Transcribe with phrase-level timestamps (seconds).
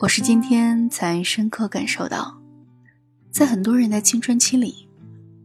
[0.00, 2.40] 我是今天才深刻感受到，
[3.32, 4.86] 在很多人的青春期里，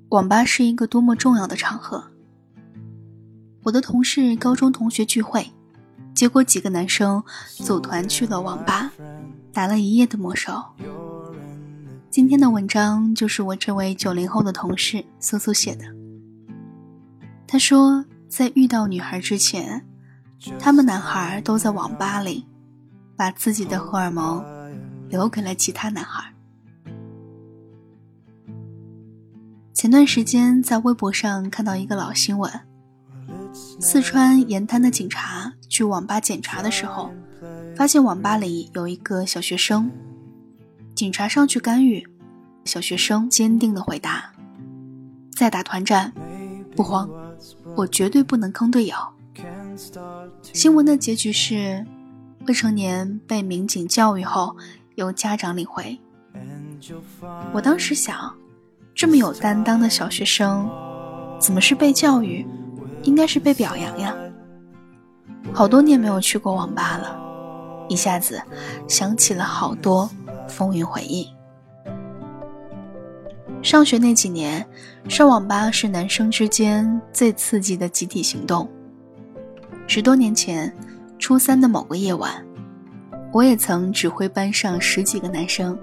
[0.10, 2.04] 网吧是一个多么重要的场合。
[3.64, 5.52] 我的同事高中同学聚会，
[6.14, 8.92] 结果几个男生组团去了网吧，
[9.52, 10.64] 打了一夜的魔兽。
[12.12, 15.86] 今天的文章就是我这位九零后的同事苏苏写的。
[17.48, 19.84] 他说，在遇到女孩之前，
[20.60, 22.46] 他们男孩都在网吧里。
[23.16, 24.44] 把自己的荷尔蒙
[25.10, 26.34] 留给了其他男孩。
[29.74, 32.52] 前段时间在微博上看到一个老新闻：
[33.80, 37.12] 四川盐滩的警察去网吧检查的时候，
[37.76, 39.92] 发现网吧里有一个小学生。
[40.96, 42.08] 警察上去干预，
[42.66, 44.32] 小学生坚定的回答
[45.36, 46.14] ：“在打团战，
[46.76, 47.10] 不慌，
[47.76, 48.96] 我绝对不能坑队友。”
[50.54, 51.86] 新闻的结局是。
[52.46, 54.54] 未成年被民警教育后，
[54.96, 55.98] 由家长领回。
[57.54, 58.36] 我当时想，
[58.94, 60.70] 这么有担当的小学生，
[61.40, 62.46] 怎么是被教育？
[63.04, 64.14] 应该是被表扬呀。
[65.54, 67.18] 好多年没有去过网吧了，
[67.88, 68.42] 一下子
[68.90, 70.10] 想起了好多
[70.50, 71.28] 风云回忆。
[73.62, 74.66] 上学那几年，
[75.08, 78.70] 上网吧是男生之间最刺激的集体行动。
[79.88, 80.74] 十多年前。
[81.24, 82.46] 初三的某个夜晚，
[83.32, 85.80] 我也曾指挥班上十几个男生，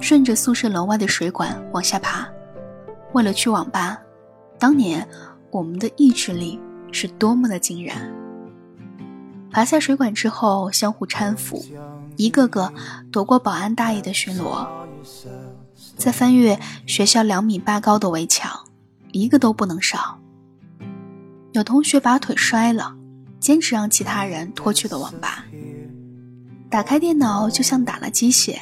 [0.00, 2.26] 顺着宿舍楼外的水管往下爬。
[3.12, 4.00] 为了去网吧，
[4.58, 5.06] 当年
[5.50, 6.58] 我们的意志力
[6.92, 7.94] 是多么的惊人！
[9.50, 11.62] 爬下水管之后，相互搀扶，
[12.16, 12.72] 一个个
[13.12, 14.66] 躲过保安大爷的巡逻，
[15.98, 18.50] 再翻越学校两米八高的围墙，
[19.12, 20.18] 一个都不能少。
[21.52, 22.96] 有同学把腿摔了。
[23.40, 25.44] 坚持让其他人拖去了网吧。
[26.68, 28.60] 打开电脑就像打了鸡血，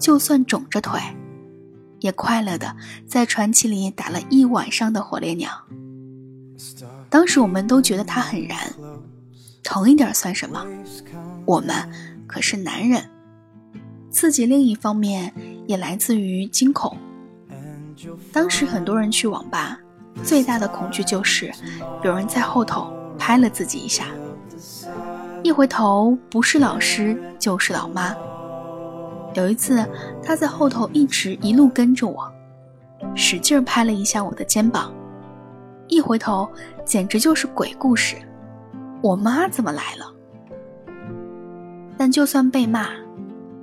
[0.00, 1.00] 就算肿着腿，
[2.00, 2.74] 也快乐的
[3.06, 5.50] 在传奇里打了一晚上的火烈鸟。
[7.08, 8.58] 当时我们都觉得他很燃，
[9.62, 10.66] 疼一点算什么？
[11.44, 11.76] 我们
[12.26, 13.08] 可是男人。
[14.10, 15.32] 刺激另一方面
[15.66, 16.96] 也来自于惊恐。
[18.32, 19.78] 当时很多人去网吧，
[20.22, 21.52] 最大的恐惧就是
[22.02, 22.92] 有人在后头。
[23.18, 24.06] 拍了自己一下，
[25.42, 28.14] 一回头不是老师就是老妈。
[29.34, 29.84] 有一次，
[30.22, 32.32] 他在后头一直一路跟着我，
[33.14, 34.92] 使劲拍了一下我的肩膀。
[35.88, 36.48] 一回头，
[36.84, 38.16] 简直就是鬼故事。
[39.02, 40.12] 我妈怎么来了？
[41.96, 42.88] 但就算被骂，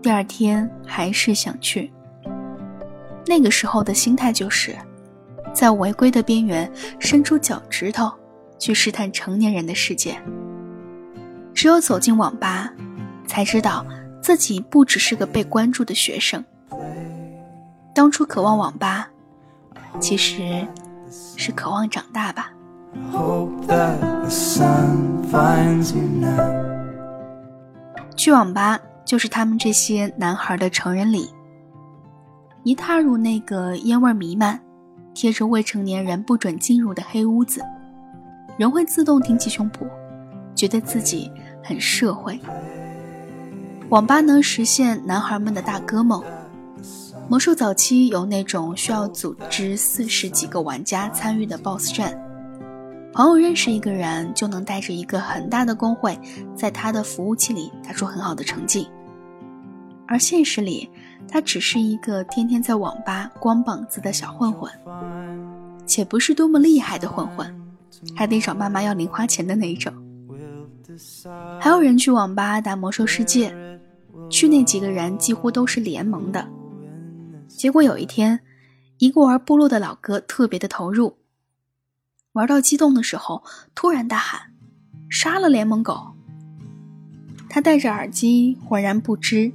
[0.02, 1.92] 第二天还是想去。
[3.26, 4.76] 那个时候的心态就是，
[5.54, 8.12] 在违规的边缘伸出脚趾头。
[8.62, 10.16] 去试探成年人的世界。
[11.52, 12.72] 只有走进网吧，
[13.26, 13.84] 才知道
[14.22, 16.44] 自己不只是个被关注的学生。
[17.94, 19.10] 当初渴望网吧，
[20.00, 20.66] 其实
[21.36, 22.54] 是渴望长大吧。
[28.16, 31.28] 去网吧就是他们这些男孩的成人礼。
[32.64, 34.62] 一踏入那个烟味弥漫、
[35.16, 37.64] 贴着未成年人不准进入的黑屋子。
[38.58, 39.88] 人会自动挺起胸脯，
[40.56, 41.32] 觉得自己
[41.64, 42.40] 很社会。
[43.90, 46.24] 网吧能实现男孩们的大哥梦。
[47.28, 52.22] 魔兽早期有那种需要组织四十几个玩家参与的 BOSS 战，
[53.14, 56.20] 朋友认识一个人就能带着一个很大的工会，
[56.56, 58.88] 在他的服务器里打出很好的成绩。
[60.08, 60.90] 而现实里，
[61.30, 64.70] 他只是一个天天在网吧光膀子的小混混，
[65.86, 67.61] 且不是多么厉害的混混。
[68.16, 69.94] 还得找妈妈要零花钱的那一种。
[71.60, 73.56] 还有人去网吧打魔兽世界，
[74.30, 76.48] 去那几个人几乎都是联盟的。
[77.48, 78.40] 结果有一天，
[78.98, 81.18] 一个玩部落的老哥特别的投入，
[82.34, 83.44] 玩到激动的时候，
[83.74, 84.54] 突然大喊
[85.10, 86.14] ：“杀了联盟狗！”
[87.50, 89.52] 他戴着耳机，浑然不知，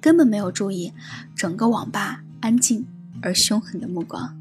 [0.00, 0.92] 根本没有注意
[1.36, 2.86] 整个网吧安静
[3.22, 4.39] 而凶狠的目光。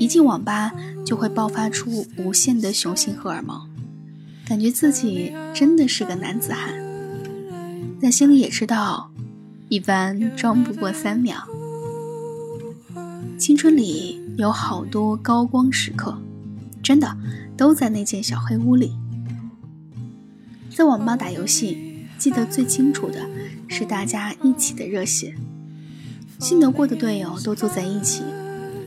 [0.00, 0.72] 一进网吧
[1.04, 3.68] 就会爆发出无限的雄性荷尔蒙，
[4.46, 6.72] 感觉自己真的是个男子汉，
[8.00, 9.10] 在心里也知道，
[9.68, 11.46] 一般装不过三秒。
[13.38, 16.18] 青春里有好多高光时刻，
[16.82, 17.14] 真的
[17.54, 18.92] 都在那间小黑屋里。
[20.74, 23.28] 在网吧打游戏，记得最清楚的
[23.68, 25.34] 是大家一起的热血，
[26.38, 28.22] 信得过的队友都坐在一起。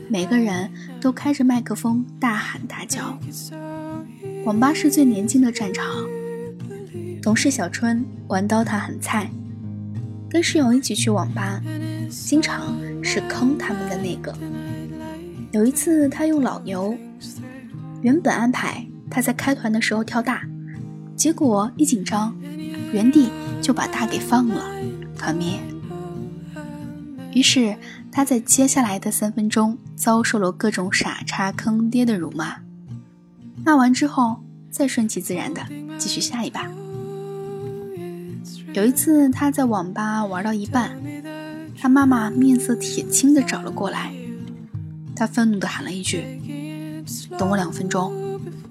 [0.08, 0.70] 每个人
[1.00, 3.18] 都开着麦克风大喊大叫。
[4.44, 5.86] 网吧是最年轻的战场。
[7.22, 9.30] 同事小春玩刀塔很菜，
[10.28, 11.60] 跟室友一起去网吧，
[12.10, 14.36] 经常是坑他们的那个。
[15.52, 16.94] 有一次，他用老牛，
[18.02, 20.42] 原本安排他在开团的时候跳大，
[21.16, 22.36] 结果一紧张，
[22.92, 23.30] 原地
[23.62, 24.62] 就把大给放了，
[25.16, 25.58] 团灭。
[27.32, 27.74] 于是
[28.14, 32.58] 他在接下来的三分钟遭受了各种傻叉坑爹的辱骂，
[33.64, 34.36] 骂完之后
[34.70, 35.60] 再顺其自然的
[35.98, 36.70] 继续下一把。
[38.72, 40.96] 有一次他在网吧玩到一半，
[41.76, 44.14] 他妈妈面色铁青的找了过来。
[45.16, 46.24] 他愤怒的喊了一句
[47.36, 48.12] ：“等我两分钟，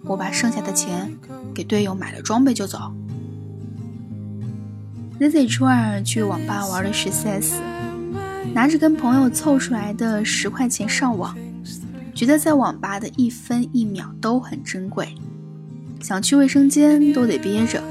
[0.05, 1.13] 我把剩下的钱
[1.53, 2.93] 给队友买了装备就走。
[5.19, 7.55] ”ZZ 初二去网吧玩的是 CS，
[8.51, 11.37] 拿着跟朋友凑出来的十块钱上网，
[12.13, 15.15] 觉得在网吧的一分一秒都很珍贵，
[16.01, 17.81] 想去卫生间都得憋着。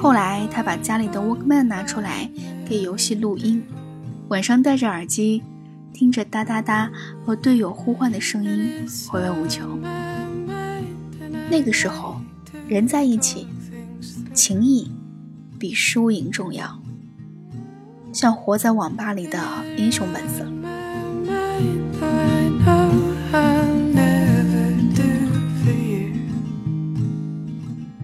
[0.00, 2.30] 后来他把家里的 Walkman 拿出来
[2.66, 3.62] 给游戏录音，
[4.28, 5.42] 晚上戴着耳机。
[5.92, 6.90] 听着哒哒哒
[7.26, 8.70] 和队友呼唤的声音，
[9.08, 9.78] 回味无穷。
[11.50, 12.18] 那个时候，
[12.66, 13.46] 人在一起，
[14.32, 14.90] 情谊
[15.58, 16.79] 比输赢重要，
[18.20, 19.40] 像活在网吧里的
[19.78, 20.44] 英雄本色。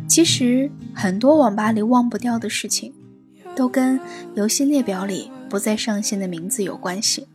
[0.09, 2.95] 其实，很多网吧里忘不掉的事情，
[3.55, 4.01] 都跟
[4.35, 7.29] 游戏列表里不再上线的名字有关系。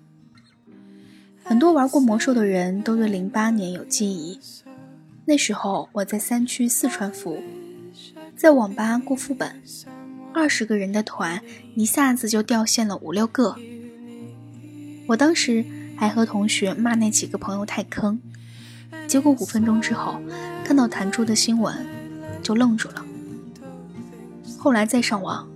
[1.44, 4.40] 很多玩过魔兽的人都对零八年有记忆。
[5.26, 7.38] 那时候我在三区四川服，
[8.36, 9.62] 在网吧过副本，
[10.34, 11.42] 二十个人的团
[11.76, 13.56] 一下子就掉线了五六个。
[15.08, 15.66] 我当时
[15.98, 18.20] 还和同学骂那几个朋友太坑，
[19.08, 20.22] 结果五分钟之后
[20.64, 21.86] 看到弹出的新闻，
[22.42, 23.06] 就愣住了。
[24.58, 25.48] 后来再上网，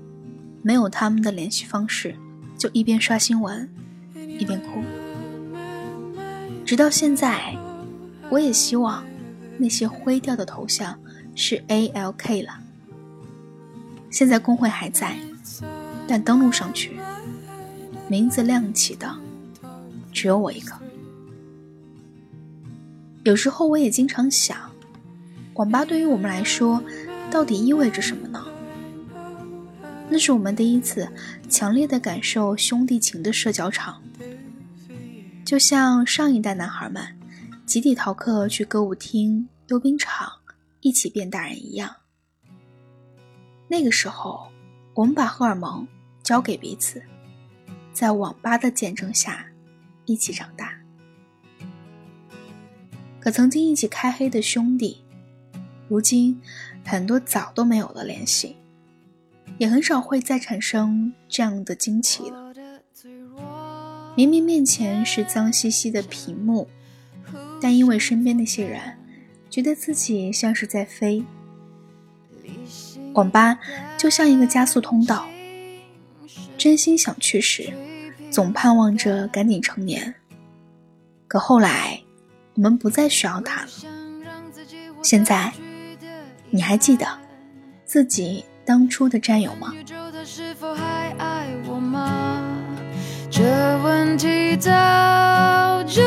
[0.62, 2.16] 没有他们的联系方式，
[2.58, 3.70] 就一边刷新闻，
[4.16, 4.84] 一边哭。
[6.66, 7.56] 直到现在，
[8.30, 9.06] 我也希望
[9.58, 11.00] 那些灰掉的头像
[11.36, 12.60] 是 A L K 了。
[14.16, 15.20] 现在工会还在，
[16.08, 16.98] 但登录上去，
[18.08, 19.14] 名字亮起的
[20.14, 20.72] 只有我一个。
[23.26, 24.72] 有时候我也经常想，
[25.56, 26.82] 网吧对于我们来说，
[27.30, 28.42] 到底意味着什么呢？
[30.08, 31.06] 那是我们第一次
[31.50, 34.02] 强烈的感受兄弟情的社交场。
[35.44, 37.04] 就像上一代男孩们
[37.66, 40.32] 集体逃课去歌舞厅、溜冰场，
[40.80, 41.94] 一起变大人一样。
[43.68, 44.48] 那个时候，
[44.94, 45.88] 我们把荷尔蒙
[46.22, 47.02] 交给彼此，
[47.94, 49.46] 在网吧的见证下，
[50.06, 50.74] 一起长大。
[53.20, 55.04] 可曾经一起开黑的兄弟，
[55.90, 56.40] 如今
[56.86, 58.56] 很多早都没有了联系，
[59.58, 62.54] 也很少会再产生这样的惊奇了。
[64.16, 66.68] 明明面前是脏兮兮的屏幕，
[67.60, 68.98] 但因为身边那些人，
[69.50, 71.26] 觉得自己像是在飞。
[73.14, 73.58] 网吧
[73.98, 75.26] 就像一个加速通道，
[76.58, 77.72] 真心想去时，
[78.30, 80.16] 总盼望着赶紧成年。
[81.28, 82.02] 可后来，
[82.56, 83.68] 我们不再需要它了。
[85.02, 85.52] 现在，
[86.50, 87.08] 你还记得
[87.86, 89.74] 自己当初的战友吗？
[93.30, 93.44] 这
[93.84, 94.72] 问题早
[95.84, 96.02] 就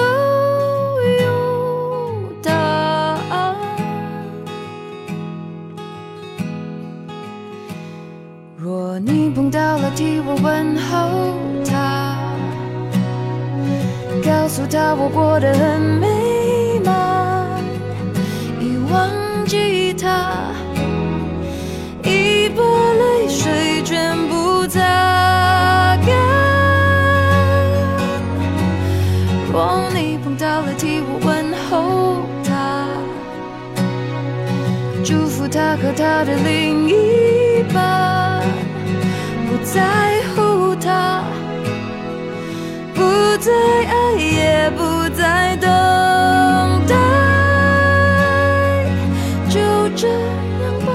[10.43, 12.17] 问候他，
[14.25, 16.07] 告诉他我过得很美
[16.85, 17.61] 满，
[18.61, 19.11] 已忘
[19.47, 20.53] 记他，
[22.05, 24.79] 已把泪水全部擦
[26.07, 26.09] 干。
[29.53, 32.87] 若你碰到了替我问候他，
[35.05, 38.41] 祝福他和他的另一半，
[39.49, 40.08] 不在
[43.49, 45.67] 再爱，也不再等
[46.87, 46.95] 待，
[49.49, 49.59] 就
[49.97, 50.21] 这样
[50.85, 50.93] 吧。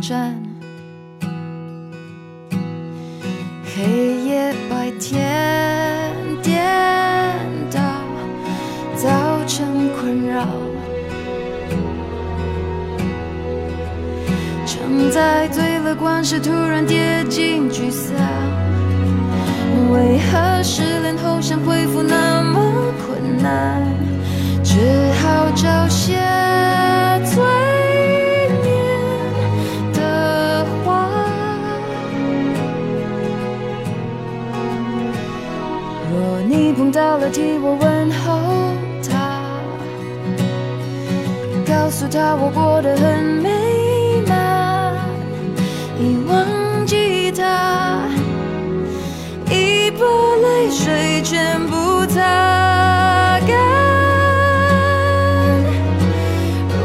[0.00, 0.34] 战，
[3.64, 6.12] 黑夜白天
[6.42, 6.64] 颠
[7.70, 7.80] 倒，
[8.94, 9.08] 造
[9.46, 10.46] 成困扰。
[14.66, 18.14] 常在最乐观时突然跌进沮丧，
[19.92, 20.95] 为何是
[37.36, 38.72] 替我问候
[39.06, 39.44] 他，
[41.66, 44.96] 告诉他我过得很美满，
[46.00, 48.08] 已忘记他，
[49.50, 50.00] 已把
[50.40, 53.50] 泪水全部擦干。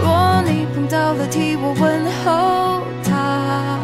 [0.03, 3.79] 若你碰到了，替我问候他，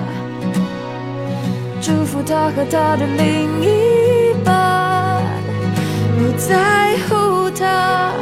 [1.80, 3.87] 祝福他和他的另一，
[6.38, 8.14] 在乎他，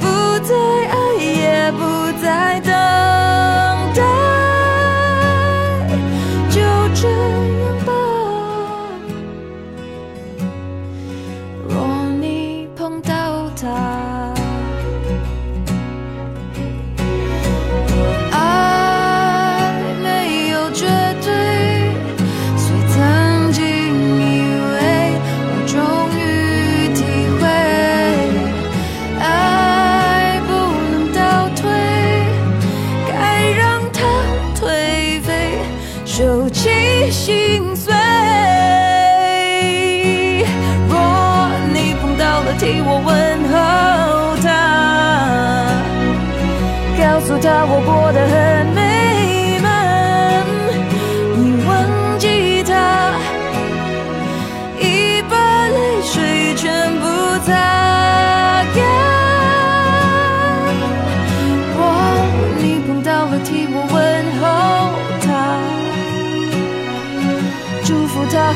[0.00, 0.06] 不
[0.42, 0.54] 再
[0.88, 1.01] 爱，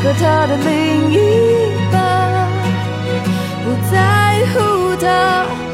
[0.02, 1.14] 和他的另一
[1.90, 2.48] 半，
[3.64, 4.54] 不在乎
[5.00, 5.65] 他。